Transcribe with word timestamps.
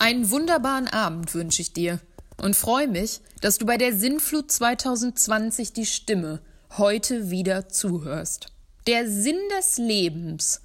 Einen 0.00 0.30
wunderbaren 0.30 0.86
Abend 0.86 1.34
wünsche 1.34 1.60
ich 1.60 1.72
dir 1.72 1.98
und 2.40 2.54
freue 2.54 2.86
mich, 2.86 3.20
dass 3.40 3.58
du 3.58 3.66
bei 3.66 3.76
der 3.76 3.92
Sinnflut 3.92 4.52
2020 4.52 5.72
die 5.72 5.86
Stimme 5.86 6.40
heute 6.76 7.30
wieder 7.30 7.68
zuhörst. 7.68 8.46
Der 8.86 9.10
Sinn 9.10 9.40
des 9.58 9.76
Lebens 9.76 10.60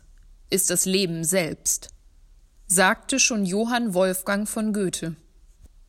ist 0.52 0.70
das 0.70 0.86
Leben 0.86 1.24
selbst, 1.24 1.90
sagte 2.68 3.18
schon 3.20 3.44
Johann 3.44 3.96
Wolfgang 3.96 4.48
von 4.48 4.72
Goethe. 4.72 5.16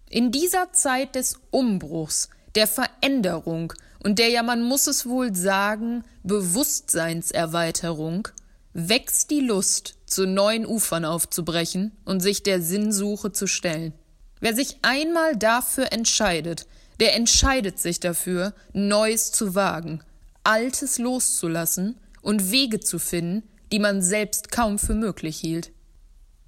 In 0.09 0.33
dieser 0.33 0.73
Zeit 0.73 1.15
des 1.15 1.39
Umbruchs, 1.51 2.31
der 2.55 2.67
Veränderung 2.67 3.75
und 4.03 4.19
der 4.19 4.31
ja, 4.31 4.43
man 4.43 4.63
muss 4.63 4.87
es 4.87 5.05
wohl 5.07 5.37
sagen, 5.37 6.03
Bewusstseinserweiterung, 6.23 8.29
wächst 8.75 9.31
die 9.31 9.41
Lust, 9.41 9.95
zu 10.07 10.27
neuen 10.27 10.67
Ufern 10.67 11.05
aufzubrechen 11.05 11.93
und 12.05 12.21
sich 12.21 12.43
der 12.43 12.61
Sinnsuche 12.61 13.33
zu 13.33 13.47
stellen. 13.47 13.95
Wer 14.41 14.55
sich 14.55 14.77
einmal 14.83 15.37
dafür 15.37 15.93
entscheidet, 15.93 16.67
der 17.01 17.15
entscheidet 17.15 17.79
sich 17.79 18.01
dafür, 18.01 18.53
Neues 18.73 19.33
zu 19.33 19.55
wagen, 19.55 20.03
Altes 20.43 20.99
loszulassen 20.99 21.99
und 22.21 22.51
Wege 22.51 22.81
zu 22.81 22.99
finden, 22.99 23.45
die 23.73 23.79
man 23.79 24.03
selbst 24.03 24.53
kaum 24.53 24.79
für 24.79 24.95
möglich 24.95 25.39
hielt. 25.39 25.71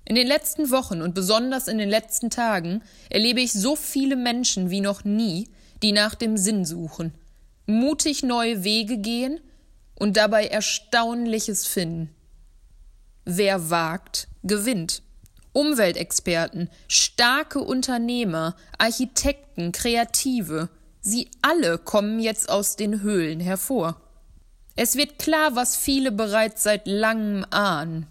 In 0.05 0.15
den 0.15 0.27
letzten 0.27 0.71
Wochen 0.71 1.03
und 1.03 1.15
besonders 1.15 1.67
in 1.67 1.79
den 1.79 1.89
letzten 1.89 2.31
Tagen 2.31 2.83
erlebe 3.09 3.41
ich 3.41 3.53
so 3.53 3.75
viele 3.75 4.17
Menschen 4.17 4.71
wie 4.71 4.81
noch 4.81 5.05
nie, 5.05 5.49
die 5.83 5.93
nach 5.93 6.15
dem 6.15 6.37
Sinn 6.37 6.65
suchen, 6.65 7.13
mutig 7.67 8.23
neue 8.23 8.63
Wege 8.63 8.99
gehen 8.99 9.41
und 9.95 10.17
dabei 10.17 10.47
Erstaunliches 10.47 11.67
finden. 11.67 12.11
Wer 13.27 13.69
wagt, 13.69 14.29
gewinnt. 14.43 15.03
Umweltexperten, 15.53 16.71
starke 16.89 17.61
Unternehmer, 17.61 18.57
Architekten, 18.79 19.73
Kreative, 19.73 20.71
sie 21.03 21.31
alle 21.43 21.77
kommen 21.77 22.21
jetzt 22.21 22.49
aus 22.49 22.77
den 22.77 23.03
Höhlen 23.03 23.41
hervor. 23.41 24.01
Es 24.75 24.97
wird 24.97 25.19
klar, 25.19 25.55
was 25.55 25.77
viele 25.77 26.13
bereits 26.13 26.63
seit 26.63 26.87
langem 26.87 27.45
ahnen 27.51 28.07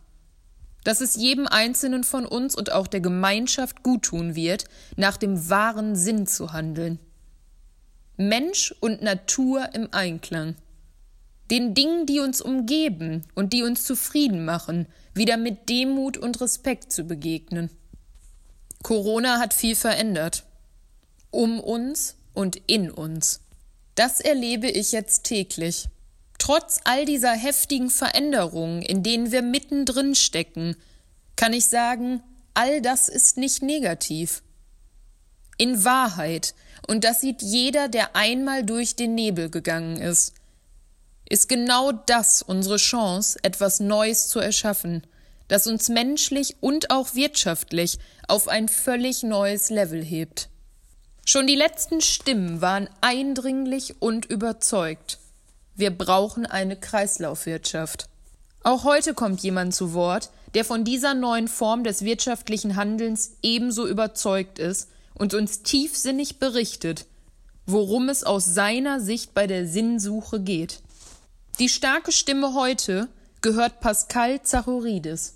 dass 0.86 1.02
es 1.02 1.16
jedem 1.16 1.48
Einzelnen 1.48 2.04
von 2.04 2.26
uns 2.26 2.56
und 2.56 2.72
auch 2.72 2.88
der 2.88 3.02
Gemeinschaft 3.02 3.84
guttun 3.84 4.36
wird, 4.36 4.66
nach 4.96 5.18
dem 5.18 5.50
wahren 5.50 5.96
Sinn 5.96 6.28
zu 6.28 6.54
handeln. 6.54 7.00
Mensch 8.18 8.74
und 8.80 9.02
Natur 9.02 9.68
im 9.74 9.90
Einklang. 9.92 10.56
Den 11.52 11.74
Dingen, 11.74 12.06
die 12.06 12.20
uns 12.20 12.42
umgeben 12.42 13.26
und 13.36 13.54
die 13.54 13.64
uns 13.64 13.84
zufrieden 13.84 14.46
machen, 14.46 14.88
wieder 15.14 15.38
mit 15.38 15.70
Demut 15.70 16.18
und 16.18 16.42
Respekt 16.42 16.92
zu 16.92 17.04
begegnen. 17.04 17.70
Corona 18.82 19.40
hat 19.40 19.54
viel 19.54 19.76
verändert. 19.76 20.44
Um 21.32 21.60
uns 21.60 22.16
und 22.34 22.62
in 22.68 22.92
uns. 22.92 23.42
Das 23.96 24.20
erlebe 24.20 24.70
ich 24.70 24.92
jetzt 24.92 25.24
täglich. 25.24 25.88
Trotz 26.38 26.80
all 26.84 27.06
dieser 27.06 27.34
heftigen 27.34 27.90
Veränderungen, 27.90 28.82
in 28.82 29.04
denen 29.04 29.32
wir 29.32 29.42
mittendrin 29.42 30.16
stecken, 30.16 30.76
kann 31.36 31.54
ich 31.54 31.66
sagen, 31.68 32.22
all 32.54 32.82
das 32.82 33.10
ist 33.10 33.38
nicht 33.38 33.62
negativ. 33.62 34.44
In 35.58 35.86
Wahrheit, 35.86 36.54
und 36.88 37.04
das 37.04 37.22
sieht 37.22 37.42
jeder, 37.42 37.88
der 37.88 38.16
einmal 38.16 38.64
durch 38.64 38.96
den 38.96 39.16
Nebel 39.16 39.50
gegangen 39.50 39.98
ist, 39.98 40.34
ist 41.30 41.50
genau 41.50 41.92
das 41.92 42.42
unsere 42.42 42.78
Chance, 42.78 43.40
etwas 43.42 43.80
Neues 43.80 44.28
zu 44.28 44.40
erschaffen, 44.40 45.04
das 45.48 45.68
uns 45.68 45.90
menschlich 45.90 46.56
und 46.60 46.92
auch 46.92 47.16
wirtschaftlich 47.16 48.00
auf 48.28 48.48
ein 48.48 48.68
völlig 48.68 49.24
neues 49.24 49.70
Level 49.70 50.04
hebt. 50.04 50.50
Schon 51.26 51.48
die 51.48 51.56
letzten 51.56 52.02
Stimmen 52.02 52.62
waren 52.62 52.90
eindringlich 53.02 53.96
und 54.00 54.26
überzeugt. 54.26 55.20
Wir 55.76 55.90
brauchen 55.90 56.46
eine 56.46 56.76
Kreislaufwirtschaft. 56.76 58.08
Auch 58.64 58.84
heute 58.84 59.14
kommt 59.14 59.42
jemand 59.42 59.76
zu 59.76 59.94
Wort, 59.94 60.30
der 60.54 60.64
von 60.64 60.84
dieser 60.84 61.14
neuen 61.14 61.48
Form 61.48 61.84
des 61.84 62.04
wirtschaftlichen 62.04 62.76
Handelns 62.76 63.34
ebenso 63.42 63.88
überzeugt 63.88 64.58
ist 64.58 64.90
und 65.14 65.34
uns 65.34 65.64
tiefsinnig 65.64 66.40
berichtet, 66.40 67.06
worum 67.66 68.10
es 68.10 68.24
aus 68.24 68.46
seiner 68.46 69.02
Sicht 69.02 69.34
bei 69.34 69.48
der 69.48 69.68
Sinnsuche 69.68 70.40
geht. 70.40 70.82
Die 71.60 71.70
starke 71.70 72.12
Stimme 72.12 72.54
heute 72.54 73.08
gehört 73.40 73.80
Pascal 73.80 74.42
Zachoridis. 74.42 75.36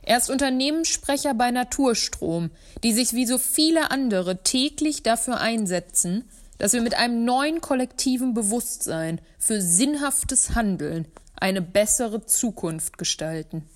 Er 0.00 0.16
ist 0.16 0.30
Unternehmenssprecher 0.30 1.34
bei 1.34 1.50
Naturstrom, 1.50 2.50
die 2.82 2.94
sich 2.94 3.12
wie 3.12 3.26
so 3.26 3.36
viele 3.36 3.90
andere 3.90 4.42
täglich 4.42 5.02
dafür 5.02 5.40
einsetzen, 5.40 6.24
dass 6.56 6.72
wir 6.72 6.80
mit 6.80 6.94
einem 6.94 7.26
neuen 7.26 7.60
kollektiven 7.60 8.32
Bewusstsein 8.32 9.20
für 9.38 9.60
sinnhaftes 9.60 10.54
Handeln 10.54 11.06
eine 11.36 11.60
bessere 11.60 12.24
Zukunft 12.24 12.96
gestalten. 12.96 13.68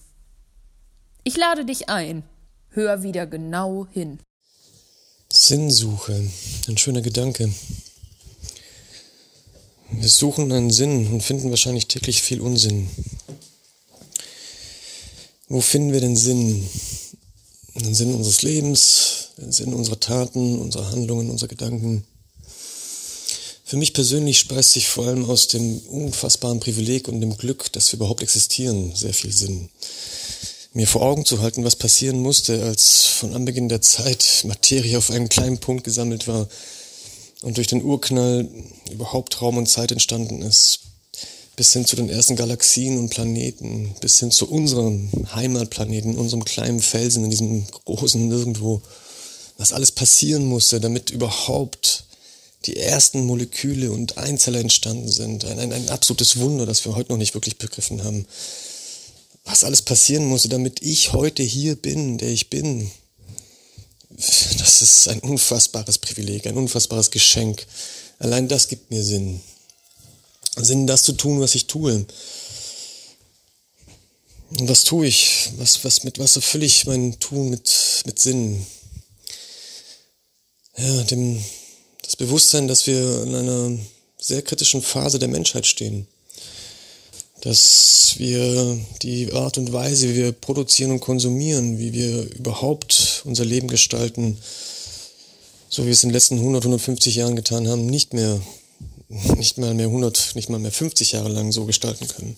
Ich 1.24 1.36
lade 1.36 1.66
dich 1.66 1.90
ein, 1.90 2.22
hör 2.70 3.02
wieder 3.02 3.26
genau 3.26 3.86
hin. 3.90 4.18
Sinnsuche, 5.30 6.30
ein 6.68 6.78
schöner 6.78 7.02
Gedanke. 7.02 7.52
Wir 9.90 10.08
suchen 10.08 10.52
einen 10.52 10.70
Sinn 10.70 11.06
und 11.06 11.22
finden 11.22 11.48
wahrscheinlich 11.48 11.86
täglich 11.86 12.20
viel 12.20 12.42
Unsinn. 12.42 12.90
Wo 15.48 15.62
finden 15.62 15.92
wir 15.92 16.00
den 16.00 16.16
Sinn? 16.16 16.68
Den 17.74 17.94
Sinn 17.94 18.14
unseres 18.14 18.42
Lebens, 18.42 19.30
den 19.38 19.50
Sinn 19.50 19.72
unserer 19.72 19.98
Taten, 19.98 20.58
unserer 20.58 20.90
Handlungen, 20.90 21.30
unserer 21.30 21.48
Gedanken. 21.48 22.04
Für 23.64 23.78
mich 23.78 23.94
persönlich 23.94 24.38
speist 24.38 24.72
sich 24.72 24.88
vor 24.88 25.06
allem 25.06 25.24
aus 25.24 25.48
dem 25.48 25.78
unfassbaren 25.78 26.60
Privileg 26.60 27.08
und 27.08 27.20
dem 27.20 27.36
Glück, 27.38 27.72
dass 27.72 27.90
wir 27.90 27.96
überhaupt 27.96 28.22
existieren, 28.22 28.94
sehr 28.94 29.14
viel 29.14 29.32
Sinn. 29.32 29.70
Mir 30.74 30.86
vor 30.86 31.02
Augen 31.02 31.24
zu 31.24 31.40
halten, 31.40 31.64
was 31.64 31.76
passieren 31.76 32.20
musste, 32.20 32.62
als 32.62 33.06
von 33.06 33.34
Anbeginn 33.34 33.70
der 33.70 33.80
Zeit 33.80 34.44
Materie 34.44 34.98
auf 34.98 35.10
einen 35.10 35.30
kleinen 35.30 35.58
Punkt 35.58 35.84
gesammelt 35.84 36.28
war 36.28 36.46
und 37.42 37.56
durch 37.56 37.66
den 37.66 37.82
Urknall 37.82 38.48
überhaupt 38.90 39.40
Raum 39.40 39.56
und 39.56 39.68
Zeit 39.68 39.92
entstanden 39.92 40.42
ist, 40.42 40.80
bis 41.56 41.72
hin 41.72 41.84
zu 41.84 41.96
den 41.96 42.08
ersten 42.08 42.36
Galaxien 42.36 42.98
und 42.98 43.10
Planeten, 43.10 43.94
bis 44.00 44.20
hin 44.20 44.30
zu 44.30 44.48
unserem 44.48 45.10
Heimatplaneten, 45.34 46.16
unserem 46.16 46.44
kleinen 46.44 46.80
Felsen 46.80 47.24
in 47.24 47.30
diesem 47.30 47.66
großen 47.84 48.28
Nirgendwo, 48.28 48.82
was 49.56 49.72
alles 49.72 49.90
passieren 49.90 50.46
musste, 50.46 50.80
damit 50.80 51.10
überhaupt 51.10 52.04
die 52.66 52.76
ersten 52.76 53.24
Moleküle 53.24 53.90
und 53.90 54.18
Einzeller 54.18 54.60
entstanden 54.60 55.08
sind. 55.08 55.44
Ein, 55.44 55.58
ein, 55.58 55.72
ein 55.72 55.88
absolutes 55.90 56.38
Wunder, 56.38 56.66
das 56.66 56.84
wir 56.84 56.94
heute 56.96 57.12
noch 57.12 57.18
nicht 57.18 57.34
wirklich 57.34 57.58
begriffen 57.58 58.04
haben. 58.04 58.26
Was 59.44 59.64
alles 59.64 59.82
passieren 59.82 60.26
musste, 60.26 60.48
damit 60.48 60.82
ich 60.82 61.12
heute 61.12 61.42
hier 61.42 61.76
bin, 61.76 62.18
der 62.18 62.30
ich 62.30 62.50
bin. 62.50 62.90
Das 64.10 64.82
ist 64.82 65.08
ein 65.08 65.20
unfassbares 65.20 65.98
Privileg, 65.98 66.46
ein 66.46 66.56
unfassbares 66.56 67.10
Geschenk. 67.10 67.66
Allein 68.18 68.48
das 68.48 68.68
gibt 68.68 68.90
mir 68.90 69.04
Sinn. 69.04 69.40
Sinn, 70.56 70.86
das 70.86 71.02
zu 71.02 71.12
tun, 71.12 71.40
was 71.40 71.54
ich 71.54 71.66
tue. 71.66 72.06
Und 74.50 74.68
was 74.68 74.84
tue 74.84 75.06
ich? 75.06 75.50
Was, 75.58 75.84
was, 75.84 76.04
mit 76.04 76.18
was 76.18 76.36
erfülle 76.36 76.64
ich 76.64 76.86
mein 76.86 77.18
Tun 77.20 77.50
mit, 77.50 78.02
mit 78.06 78.18
Sinn? 78.18 78.66
Ja, 80.76 81.02
dem, 81.04 81.44
das 82.02 82.16
Bewusstsein, 82.16 82.66
dass 82.66 82.86
wir 82.86 83.22
in 83.24 83.34
einer 83.34 83.78
sehr 84.18 84.42
kritischen 84.42 84.80
Phase 84.80 85.18
der 85.18 85.28
Menschheit 85.28 85.66
stehen. 85.66 86.06
Dass 87.42 88.14
wir 88.16 88.78
die 89.02 89.32
Art 89.32 89.58
und 89.58 89.72
Weise, 89.72 90.08
wie 90.08 90.16
wir 90.16 90.32
produzieren 90.32 90.90
und 90.90 91.00
konsumieren, 91.00 91.78
wie 91.78 91.92
wir 91.92 92.34
überhaupt 92.34 93.22
unser 93.24 93.44
Leben 93.44 93.68
gestalten, 93.68 94.38
so 95.68 95.82
wie 95.82 95.86
wir 95.86 95.92
es 95.92 96.02
in 96.02 96.08
den 96.08 96.14
letzten 96.14 96.38
100, 96.38 96.64
150 96.64 97.14
Jahren 97.14 97.36
getan 97.36 97.68
haben, 97.68 97.86
nicht 97.86 98.12
mehr, 98.12 98.40
nicht 99.08 99.58
mal 99.58 99.74
mehr 99.74 99.86
100, 99.86 100.34
nicht 100.34 100.48
mal 100.48 100.58
mehr 100.58 100.72
50 100.72 101.12
Jahre 101.12 101.28
lang 101.28 101.52
so 101.52 101.64
gestalten 101.64 102.08
können. 102.08 102.36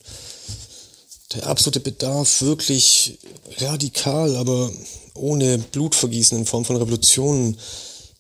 Der 1.35 1.47
absolute 1.47 1.81
Bedarf, 1.81 2.43
wirklich 2.43 3.19
radikal, 3.59 4.37
aber 4.37 4.71
ohne 5.15 5.59
Blutvergießen 5.59 6.37
in 6.37 6.47
Form 6.47 6.65
von 6.65 6.77
Revolutionen, 6.77 7.57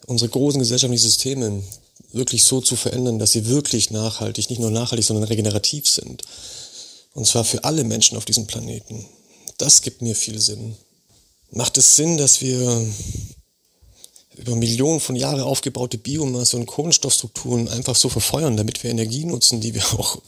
unsere 0.06 0.31
großen 0.31 0.61
gesellschaftlichen 0.61 1.03
Systeme 1.03 1.62
wirklich 2.12 2.44
so 2.44 2.61
zu 2.61 2.76
verändern, 2.76 3.19
dass 3.19 3.33
sie 3.33 3.47
wirklich 3.47 3.91
nachhaltig, 3.91 4.50
nicht 4.50 4.61
nur 4.61 4.71
nachhaltig, 4.71 5.05
sondern 5.05 5.25
regenerativ 5.25 5.88
sind. 5.88 6.23
Und 7.15 7.27
zwar 7.27 7.45
für 7.45 7.65
alle 7.65 7.85
Menschen 7.85 8.17
auf 8.17 8.25
diesem 8.25 8.47
Planeten. 8.47 9.07
Das 9.59 9.83
gibt 9.83 10.03
mir 10.03 10.15
viel 10.15 10.39
Sinn. 10.41 10.77
Macht 11.51 11.77
es 11.79 11.97
Sinn, 11.97 12.17
dass 12.17 12.41
wir 12.41 12.87
über 14.37 14.57
Millionen 14.57 15.01
von 15.01 15.17
Jahren 15.17 15.41
aufgebaute 15.41 15.99
Biomasse 15.99 16.57
und 16.57 16.67
Kohlenstoffstrukturen 16.67 17.69
einfach 17.69 17.97
so 17.97 18.09
verfeuern, 18.09 18.57
damit 18.57 18.83
wir 18.83 18.91
Energie 18.91 19.25
nutzen, 19.25 19.61
die 19.61 19.75
wir 19.75 19.85
auch 19.99 20.23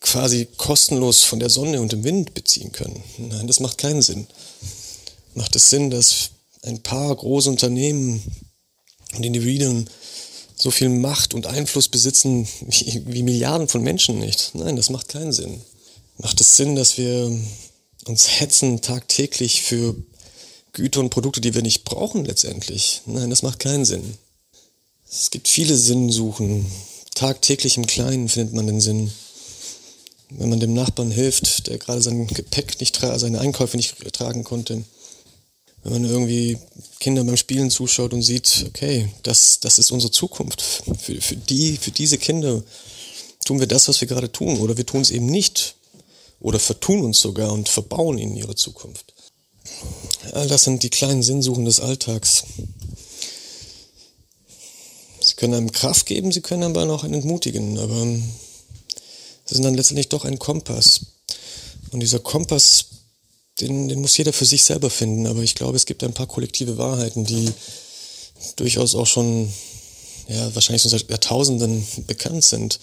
quasi 0.00 0.46
kostenlos 0.56 1.22
von 1.22 1.40
der 1.40 1.50
Sonne 1.50 1.80
und 1.80 1.92
dem 1.92 2.04
Wind 2.04 2.34
beziehen 2.34 2.72
können? 2.72 3.02
Nein, 3.18 3.46
das 3.46 3.60
macht 3.60 3.78
keinen 3.78 4.02
Sinn. 4.02 4.26
Macht 5.34 5.56
es 5.56 5.70
Sinn, 5.70 5.90
dass 5.90 6.30
ein 6.62 6.82
paar 6.82 7.14
große 7.14 7.48
Unternehmen 7.48 8.22
und 9.14 9.24
Individuen 9.24 9.88
so 10.54 10.70
viel 10.70 10.90
Macht 10.90 11.34
und 11.34 11.46
Einfluss 11.46 11.88
besitzen 11.88 12.46
wie, 12.60 13.02
wie 13.06 13.22
Milliarden 13.22 13.68
von 13.68 13.82
Menschen 13.82 14.18
nicht. 14.18 14.50
Nein, 14.54 14.76
das 14.76 14.90
macht 14.90 15.08
keinen 15.08 15.32
Sinn. 15.32 15.60
Macht 16.18 16.40
es 16.40 16.56
Sinn, 16.56 16.76
dass 16.76 16.98
wir 16.98 17.36
uns 18.06 18.40
hetzen 18.40 18.80
tagtäglich 18.80 19.62
für 19.62 19.96
Güter 20.72 21.00
und 21.00 21.10
Produkte, 21.10 21.40
die 21.40 21.54
wir 21.54 21.62
nicht 21.62 21.84
brauchen 21.84 22.24
letztendlich? 22.24 23.02
Nein, 23.06 23.30
das 23.30 23.42
macht 23.42 23.58
keinen 23.58 23.84
Sinn. 23.84 24.18
Es 25.10 25.30
gibt 25.30 25.48
viele 25.48 25.76
Sinnsuchen. 25.76 26.66
Tagtäglich 27.14 27.76
im 27.76 27.86
Kleinen 27.86 28.28
findet 28.28 28.54
man 28.54 28.66
den 28.66 28.80
Sinn. 28.80 29.12
Wenn 30.30 30.48
man 30.48 30.60
dem 30.60 30.72
Nachbarn 30.72 31.10
hilft, 31.10 31.66
der 31.66 31.76
gerade 31.78 32.00
sein 32.00 32.26
Gepäck 32.26 32.80
nicht, 32.80 32.98
seine 32.98 33.40
Einkäufe 33.40 33.76
nicht 33.76 33.96
tragen 34.14 34.44
konnte, 34.44 34.82
wenn 35.82 35.92
man 35.92 36.04
irgendwie 36.04 36.58
Kinder 37.00 37.24
beim 37.24 37.36
Spielen 37.36 37.70
zuschaut 37.70 38.12
und 38.12 38.22
sieht, 38.22 38.64
okay, 38.68 39.08
das, 39.24 39.60
das 39.60 39.78
ist 39.78 39.90
unsere 39.90 40.12
Zukunft. 40.12 40.62
Für, 40.62 41.20
für, 41.20 41.36
die, 41.36 41.76
für 41.76 41.90
diese 41.90 42.18
Kinder 42.18 42.62
tun 43.44 43.60
wir 43.60 43.66
das, 43.66 43.88
was 43.88 44.00
wir 44.00 44.08
gerade 44.08 44.30
tun, 44.30 44.58
oder 44.58 44.76
wir 44.76 44.86
tun 44.86 45.00
es 45.00 45.10
eben 45.10 45.26
nicht. 45.26 45.74
Oder 46.42 46.58
vertun 46.58 47.04
uns 47.04 47.20
sogar 47.20 47.52
und 47.52 47.68
verbauen 47.68 48.18
ihnen 48.18 48.36
ihre 48.36 48.54
Zukunft. 48.54 49.14
All 50.32 50.48
das 50.48 50.64
sind 50.64 50.82
die 50.82 50.90
kleinen 50.90 51.22
Sinnsuchen 51.22 51.64
des 51.64 51.80
Alltags. 51.80 52.44
Sie 55.20 55.34
können 55.36 55.54
einem 55.54 55.72
Kraft 55.72 56.06
geben, 56.06 56.32
sie 56.32 56.40
können 56.40 56.64
aber 56.64 56.92
auch 56.92 57.04
einen 57.04 57.14
entmutigen, 57.14 57.78
aber 57.78 58.04
sie 58.04 59.54
sind 59.54 59.62
dann 59.62 59.74
letztendlich 59.74 60.08
doch 60.08 60.24
ein 60.24 60.38
Kompass. 60.38 61.06
Und 61.92 62.00
dieser 62.00 62.18
Kompass 62.18 62.86
den, 63.60 63.88
den 63.88 64.00
muss 64.00 64.16
jeder 64.16 64.32
für 64.32 64.44
sich 64.44 64.64
selber 64.64 64.90
finden. 64.90 65.26
Aber 65.26 65.42
ich 65.42 65.54
glaube, 65.54 65.76
es 65.76 65.86
gibt 65.86 66.02
ein 66.02 66.14
paar 66.14 66.26
kollektive 66.26 66.78
Wahrheiten, 66.78 67.24
die 67.24 67.52
durchaus 68.56 68.94
auch 68.94 69.06
schon, 69.06 69.52
ja, 70.28 70.54
wahrscheinlich 70.54 70.82
schon 70.82 70.90
seit 70.90 71.08
Jahrtausenden 71.08 71.86
bekannt 72.06 72.44
sind. 72.44 72.80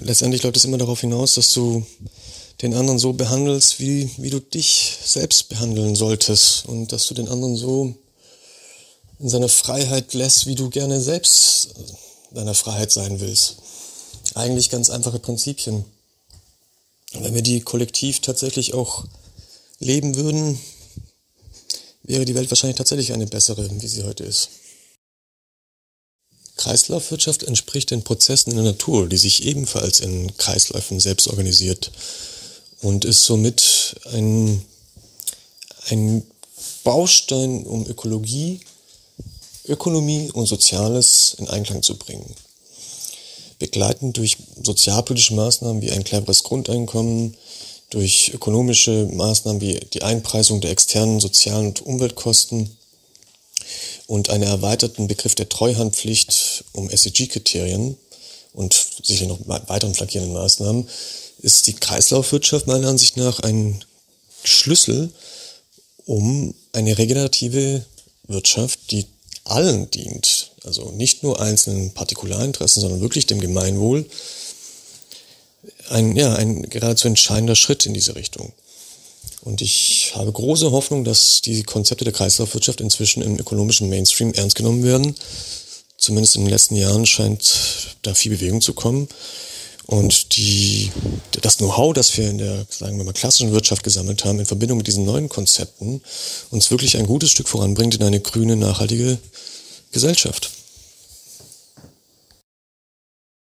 Letztendlich 0.00 0.42
läuft 0.42 0.56
es 0.56 0.64
immer 0.64 0.78
darauf 0.78 1.00
hinaus, 1.00 1.34
dass 1.34 1.52
du 1.52 1.86
den 2.64 2.74
anderen 2.74 2.98
so 2.98 3.12
behandelst, 3.12 3.78
wie, 3.78 4.10
wie 4.16 4.30
du 4.30 4.40
dich 4.40 4.96
selbst 5.04 5.50
behandeln 5.50 5.94
solltest. 5.94 6.64
Und 6.64 6.92
dass 6.92 7.06
du 7.06 7.14
den 7.14 7.28
anderen 7.28 7.56
so 7.56 7.94
in 9.18 9.28
seiner 9.28 9.50
Freiheit 9.50 10.14
lässt, 10.14 10.46
wie 10.46 10.54
du 10.54 10.70
gerne 10.70 11.00
selbst 11.00 11.74
deiner 12.32 12.54
Freiheit 12.54 12.90
sein 12.90 13.20
willst. 13.20 13.56
Eigentlich 14.34 14.70
ganz 14.70 14.88
einfache 14.88 15.18
Prinzipien. 15.18 15.84
Und 17.12 17.22
wenn 17.22 17.34
wir 17.34 17.42
die 17.42 17.60
kollektiv 17.60 18.20
tatsächlich 18.20 18.72
auch 18.72 19.04
leben 19.78 20.16
würden, 20.16 20.58
wäre 22.02 22.24
die 22.24 22.34
Welt 22.34 22.50
wahrscheinlich 22.50 22.78
tatsächlich 22.78 23.12
eine 23.12 23.26
bessere, 23.26 23.68
wie 23.82 23.86
sie 23.86 24.04
heute 24.04 24.24
ist. 24.24 24.48
Kreislaufwirtschaft 26.56 27.42
entspricht 27.42 27.90
den 27.90 28.04
Prozessen 28.04 28.50
in 28.50 28.56
der 28.56 28.72
Natur, 28.72 29.06
die 29.06 29.18
sich 29.18 29.44
ebenfalls 29.44 30.00
in 30.00 30.34
Kreisläufen 30.38 30.98
selbst 30.98 31.28
organisiert 31.28 31.90
und 32.84 33.06
ist 33.06 33.24
somit 33.24 33.96
ein, 34.12 34.62
ein 35.88 36.22
Baustein, 36.84 37.64
um 37.64 37.86
Ökologie, 37.86 38.60
Ökonomie 39.66 40.30
und 40.30 40.46
Soziales 40.46 41.34
in 41.38 41.48
Einklang 41.48 41.82
zu 41.82 41.96
bringen. 41.96 42.30
Begleitend 43.58 44.18
durch 44.18 44.36
sozialpolitische 44.62 45.32
Maßnahmen 45.32 45.80
wie 45.80 45.92
ein 45.92 46.04
cleveres 46.04 46.42
Grundeinkommen, 46.42 47.34
durch 47.88 48.32
ökonomische 48.34 49.08
Maßnahmen 49.10 49.62
wie 49.62 49.80
die 49.94 50.02
Einpreisung 50.02 50.60
der 50.60 50.70
externen 50.70 51.20
sozialen 51.20 51.68
und 51.68 51.80
Umweltkosten 51.80 52.76
und 54.06 54.28
einen 54.28 54.42
erweiterten 54.42 55.08
Begriff 55.08 55.34
der 55.34 55.48
Treuhandpflicht 55.48 56.64
um 56.72 56.90
SEG-Kriterien 56.90 57.96
und 58.52 58.74
sicherlich 59.02 59.28
noch 59.28 59.68
weiteren 59.68 59.94
flankierenden 59.94 60.34
Maßnahmen, 60.34 60.86
ist 61.44 61.66
die 61.66 61.74
Kreislaufwirtschaft 61.74 62.66
meiner 62.66 62.88
Ansicht 62.88 63.18
nach 63.18 63.40
ein 63.40 63.84
Schlüssel, 64.42 65.12
um 66.06 66.54
eine 66.72 66.96
regenerative 66.96 67.84
Wirtschaft, 68.26 68.90
die 68.90 69.06
allen 69.44 69.90
dient, 69.90 70.52
also 70.64 70.90
nicht 70.92 71.22
nur 71.22 71.40
einzelnen 71.40 71.92
Partikularinteressen, 71.92 72.80
sondern 72.80 73.02
wirklich 73.02 73.26
dem 73.26 73.40
Gemeinwohl, 73.40 74.06
ein, 75.90 76.16
ja, 76.16 76.34
ein 76.34 76.62
geradezu 76.70 77.08
entscheidender 77.08 77.56
Schritt 77.56 77.84
in 77.84 77.92
diese 77.92 78.16
Richtung. 78.16 78.52
Und 79.42 79.60
ich 79.60 80.12
habe 80.14 80.32
große 80.32 80.70
Hoffnung, 80.72 81.04
dass 81.04 81.42
die 81.42 81.62
Konzepte 81.62 82.04
der 82.04 82.14
Kreislaufwirtschaft 82.14 82.80
inzwischen 82.80 83.22
im 83.22 83.38
ökonomischen 83.38 83.90
Mainstream 83.90 84.32
ernst 84.32 84.56
genommen 84.56 84.82
werden. 84.82 85.14
Zumindest 85.98 86.36
in 86.36 86.42
den 86.42 86.50
letzten 86.50 86.76
Jahren 86.76 87.04
scheint 87.04 87.96
da 88.00 88.14
viel 88.14 88.32
Bewegung 88.32 88.62
zu 88.62 88.72
kommen. 88.72 89.08
Und 89.86 90.36
die, 90.36 90.90
das 91.42 91.58
Know-how, 91.58 91.92
das 91.92 92.16
wir 92.16 92.30
in 92.30 92.38
der, 92.38 92.66
sagen 92.70 92.96
wir 92.96 93.04
mal, 93.04 93.12
klassischen 93.12 93.52
Wirtschaft 93.52 93.82
gesammelt 93.82 94.24
haben, 94.24 94.38
in 94.38 94.46
Verbindung 94.46 94.78
mit 94.78 94.86
diesen 94.86 95.04
neuen 95.04 95.28
Konzepten, 95.28 96.00
uns 96.50 96.70
wirklich 96.70 96.96
ein 96.96 97.06
gutes 97.06 97.30
Stück 97.30 97.48
voranbringt 97.48 97.94
in 97.94 98.02
eine 98.02 98.20
grüne, 98.20 98.56
nachhaltige 98.56 99.18
Gesellschaft. 99.92 100.50